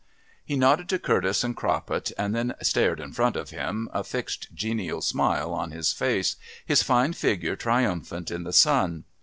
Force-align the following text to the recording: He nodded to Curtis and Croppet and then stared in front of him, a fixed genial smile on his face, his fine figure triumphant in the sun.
He 0.43 0.55
nodded 0.55 0.89
to 0.89 0.97
Curtis 0.97 1.43
and 1.43 1.55
Croppet 1.55 2.11
and 2.17 2.33
then 2.33 2.55
stared 2.63 2.99
in 2.99 3.13
front 3.13 3.35
of 3.35 3.51
him, 3.51 3.87
a 3.93 4.03
fixed 4.03 4.47
genial 4.51 4.99
smile 4.99 5.53
on 5.53 5.69
his 5.69 5.93
face, 5.93 6.37
his 6.65 6.81
fine 6.81 7.13
figure 7.13 7.55
triumphant 7.55 8.31
in 8.31 8.41
the 8.43 8.51
sun. 8.51 9.03